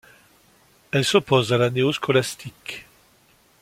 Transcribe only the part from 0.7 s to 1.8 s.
Elle s'oppose à la